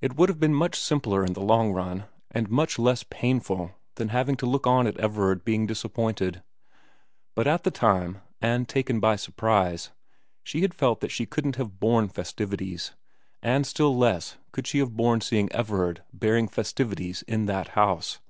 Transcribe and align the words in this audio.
It 0.00 0.16
would 0.16 0.30
have 0.30 0.40
been 0.40 0.54
much 0.54 0.76
simpler 0.80 1.22
in 1.26 1.34
the 1.34 1.42
long 1.42 1.72
run, 1.74 2.06
and 2.30 2.48
much 2.48 2.78
less 2.78 3.02
painful 3.10 3.72
than 3.96 4.08
having 4.08 4.34
to 4.36 4.46
look 4.46 4.66
on 4.66 4.86
at 4.86 4.96
Everard 4.96 5.44
being 5.44 5.66
disappointed; 5.66 6.42
but 7.34 7.46
at 7.46 7.62
the 7.62 7.70
time, 7.70 8.22
and 8.40 8.66
taken 8.66 8.98
by 8.98 9.16
surprise, 9.16 9.90
she 10.42 10.62
had 10.62 10.72
felt 10.72 11.00
that 11.02 11.12
she 11.12 11.26
couldn't 11.26 11.56
have 11.56 11.78
borne 11.78 12.08
festivities, 12.08 12.92
and 13.42 13.66
still 13.66 13.94
less 13.94 14.38
could 14.52 14.66
she 14.66 14.78
have 14.78 14.96
borne 14.96 15.20
seeing 15.20 15.52
Everard 15.52 16.02
bearing 16.14 16.48
festivities 16.48 17.20
in 17.28 17.44
that 17.44 17.68
house. 17.76 18.20